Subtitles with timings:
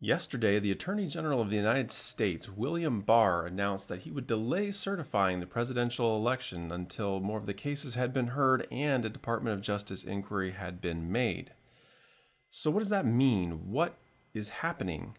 [0.00, 4.70] Yesterday, the Attorney General of the United States, William Barr, announced that he would delay
[4.70, 9.54] certifying the presidential election until more of the cases had been heard and a Department
[9.54, 11.52] of Justice inquiry had been made.
[12.50, 13.70] So, what does that mean?
[13.70, 13.96] What
[14.34, 15.16] is happening?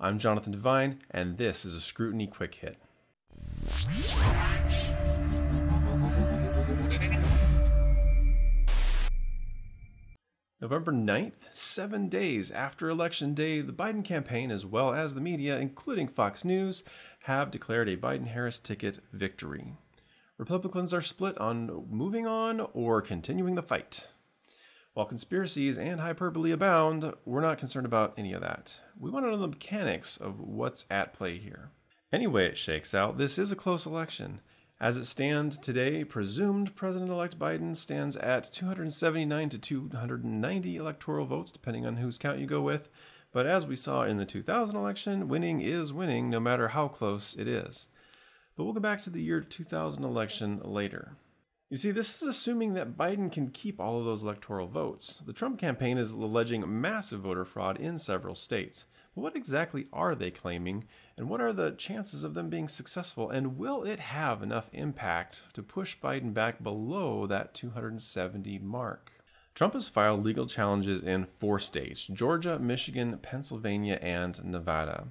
[0.00, 2.76] I'm Jonathan Devine, and this is a Scrutiny Quick Hit.
[10.68, 15.58] November 9th, seven days after Election Day, the Biden campaign, as well as the media,
[15.58, 16.84] including Fox News,
[17.20, 19.72] have declared a Biden Harris ticket victory.
[20.36, 24.08] Republicans are split on moving on or continuing the fight.
[24.92, 28.78] While conspiracies and hyperbole abound, we're not concerned about any of that.
[29.00, 31.70] We want to know the mechanics of what's at play here.
[32.12, 34.42] Anyway, it shakes out, this is a close election.
[34.80, 41.50] As it stands today, presumed President elect Biden stands at 279 to 290 electoral votes,
[41.50, 42.88] depending on whose count you go with.
[43.32, 47.34] But as we saw in the 2000 election, winning is winning no matter how close
[47.34, 47.88] it is.
[48.54, 51.16] But we'll go back to the year 2000 election later.
[51.70, 55.18] You see, this is assuming that Biden can keep all of those electoral votes.
[55.26, 58.86] The Trump campaign is alleging massive voter fraud in several states.
[59.18, 60.84] What exactly are they claiming,
[61.16, 65.42] and what are the chances of them being successful, and will it have enough impact
[65.54, 69.10] to push Biden back below that 270 mark?
[69.56, 75.08] Trump has filed legal challenges in four states Georgia, Michigan, Pennsylvania, and Nevada.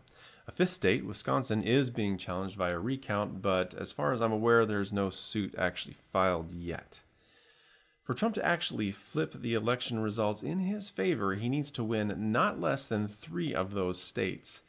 [0.47, 4.65] A fifth state, Wisconsin, is being challenged via recount, but as far as I'm aware,
[4.65, 7.01] there's no suit actually filed yet.
[8.07, 12.31] For Trump to actually flip the election results in his favor, he needs to win
[12.31, 14.63] not less than three of those states.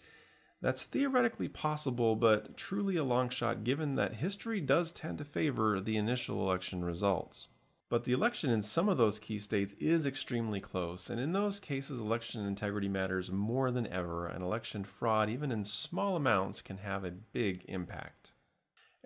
[0.61, 5.79] That's theoretically possible, but truly a long shot given that history does tend to favor
[5.79, 7.47] the initial election results.
[7.89, 11.61] But the election in some of those key states is extremely close, and in those
[11.61, 16.79] cases, election integrity matters more than ever, and election fraud, even in small amounts, can
[16.79, 18.33] have a big impact.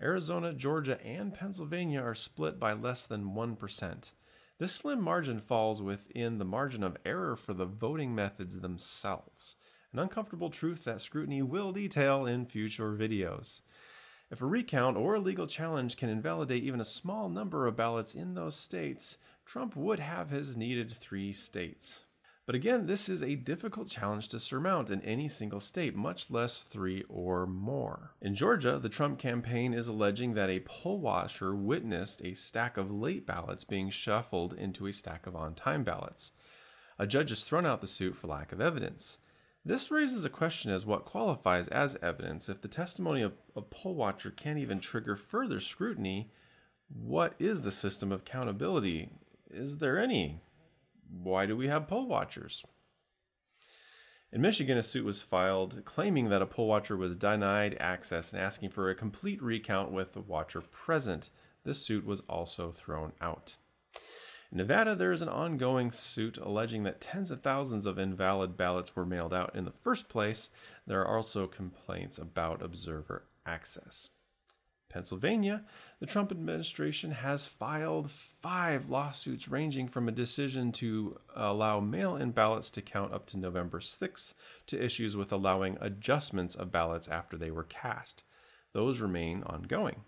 [0.00, 4.12] Arizona, Georgia, and Pennsylvania are split by less than 1%.
[4.62, 9.56] This slim margin falls within the margin of error for the voting methods themselves,
[9.92, 13.62] an uncomfortable truth that scrutiny will detail in future videos.
[14.30, 18.14] If a recount or a legal challenge can invalidate even a small number of ballots
[18.14, 22.04] in those states, Trump would have his needed three states.
[22.44, 26.60] But again, this is a difficult challenge to surmount in any single state, much less
[26.60, 28.14] three or more.
[28.20, 32.90] In Georgia, the Trump campaign is alleging that a poll watcher witnessed a stack of
[32.90, 36.32] late ballots being shuffled into a stack of on time ballots.
[36.98, 39.18] A judge has thrown out the suit for lack of evidence.
[39.64, 42.48] This raises a question as what qualifies as evidence.
[42.48, 46.32] If the testimony of a poll watcher can't even trigger further scrutiny,
[46.88, 49.10] what is the system of accountability?
[49.48, 50.40] Is there any?
[51.20, 52.64] Why do we have poll watchers?
[54.32, 58.40] In Michigan, a suit was filed claiming that a poll watcher was denied access and
[58.40, 61.28] asking for a complete recount with the watcher present.
[61.64, 63.56] This suit was also thrown out.
[64.50, 68.96] In Nevada, there is an ongoing suit alleging that tens of thousands of invalid ballots
[68.96, 70.48] were mailed out in the first place.
[70.86, 74.08] There are also complaints about observer access.
[74.92, 75.64] Pennsylvania,
[76.00, 82.30] the Trump administration has filed five lawsuits ranging from a decision to allow mail in
[82.30, 84.34] ballots to count up to November 6th
[84.66, 88.24] to issues with allowing adjustments of ballots after they were cast.
[88.72, 90.02] Those remain ongoing.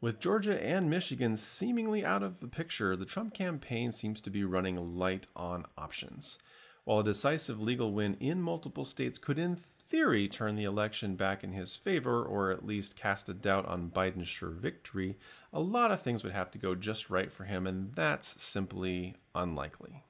[0.00, 4.44] With Georgia and Michigan seemingly out of the picture, the Trump campaign seems to be
[4.44, 6.38] running light on options.
[6.84, 9.56] While a decisive legal win in multiple states could, in
[9.86, 13.90] theory, turn the election back in his favor or at least cast a doubt on
[13.90, 15.16] Biden's sure victory,
[15.52, 19.14] a lot of things would have to go just right for him, and that's simply
[19.34, 20.04] unlikely.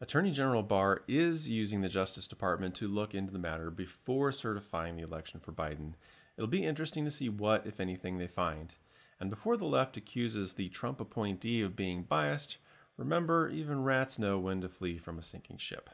[0.00, 4.96] Attorney General Barr is using the Justice Department to look into the matter before certifying
[4.96, 5.92] the election for Biden.
[6.36, 8.74] It'll be interesting to see what, if anything, they find.
[9.20, 12.56] And before the left accuses the Trump appointee of being biased,
[12.96, 15.90] remember, even rats know when to flee from a sinking ship.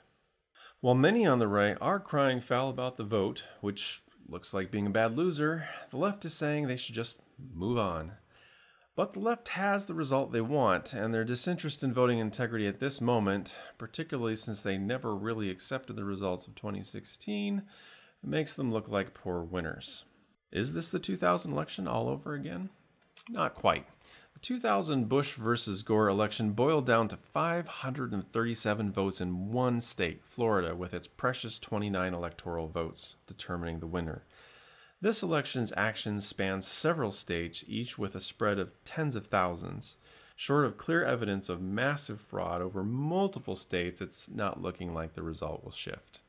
[0.81, 4.87] While many on the right are crying foul about the vote, which looks like being
[4.87, 7.23] a bad loser, the left is saying they should just
[7.55, 8.13] move on.
[8.95, 12.81] But the left has the result they want, and their disinterest in voting integrity at
[12.81, 17.63] this moment, particularly since they never really accepted the results of 2016,
[18.23, 20.05] makes them look like poor winners.
[20.53, 22.71] Is this the 2000 election all over again?
[23.29, 23.87] Not quite.
[24.37, 30.77] The 2000 Bush versus Gore election boiled down to 537 votes in one state, Florida,
[30.77, 34.25] with its precious 29 electoral votes determining the winner.
[35.01, 39.97] This election's actions span several states, each with a spread of tens of thousands.
[40.37, 45.23] Short of clear evidence of massive fraud over multiple states, it's not looking like the
[45.23, 46.21] result will shift.